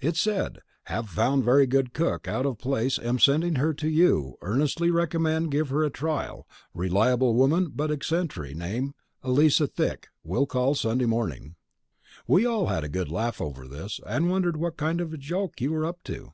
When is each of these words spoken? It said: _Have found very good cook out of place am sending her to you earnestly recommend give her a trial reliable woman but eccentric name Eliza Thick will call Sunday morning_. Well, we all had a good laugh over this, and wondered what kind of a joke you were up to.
It 0.00 0.16
said: 0.16 0.60
_Have 0.88 1.04
found 1.08 1.44
very 1.44 1.66
good 1.66 1.92
cook 1.92 2.26
out 2.26 2.46
of 2.46 2.56
place 2.56 2.98
am 2.98 3.18
sending 3.18 3.56
her 3.56 3.74
to 3.74 3.90
you 3.90 4.36
earnestly 4.40 4.90
recommend 4.90 5.50
give 5.50 5.68
her 5.68 5.84
a 5.84 5.90
trial 5.90 6.48
reliable 6.72 7.34
woman 7.34 7.70
but 7.76 7.90
eccentric 7.90 8.56
name 8.56 8.94
Eliza 9.22 9.66
Thick 9.66 10.08
will 10.24 10.46
call 10.46 10.74
Sunday 10.74 11.04
morning_. 11.04 11.56
Well, 12.26 12.36
we 12.38 12.46
all 12.46 12.68
had 12.68 12.84
a 12.84 12.88
good 12.88 13.10
laugh 13.10 13.38
over 13.38 13.68
this, 13.68 14.00
and 14.06 14.30
wondered 14.30 14.56
what 14.56 14.78
kind 14.78 14.98
of 14.98 15.12
a 15.12 15.18
joke 15.18 15.60
you 15.60 15.72
were 15.72 15.84
up 15.84 16.02
to. 16.04 16.32